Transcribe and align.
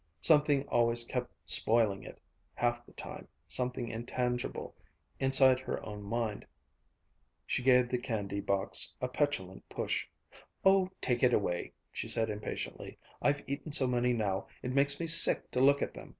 Something 0.19 0.67
always 0.67 1.03
kept 1.03 1.29
spoiling 1.45 2.01
it, 2.01 2.19
half 2.55 2.83
the 2.87 2.91
time 2.93 3.27
something 3.47 3.87
intangible 3.87 4.75
inside 5.19 5.59
her 5.59 5.85
own 5.85 6.01
mind. 6.01 6.43
She 7.45 7.61
gave 7.61 7.87
the 7.87 7.99
candy 7.99 8.39
box 8.39 8.95
a 8.99 9.07
petulant 9.07 9.69
push. 9.69 10.07
"Oh, 10.65 10.89
take 11.01 11.21
it 11.21 11.35
away!" 11.35 11.73
she 11.91 12.07
said 12.07 12.31
impatiently; 12.31 12.97
"I've 13.21 13.43
eaten 13.47 13.73
so 13.73 13.85
many 13.87 14.11
now, 14.11 14.47
it 14.63 14.71
makes 14.73 14.99
me 14.99 15.05
sick 15.05 15.51
to 15.51 15.59
look 15.59 15.83
at 15.83 15.93
them!" 15.93 16.09